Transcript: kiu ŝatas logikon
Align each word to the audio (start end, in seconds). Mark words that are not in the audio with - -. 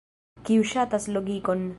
kiu 0.49 0.63
ŝatas 0.71 1.05
logikon 1.17 1.65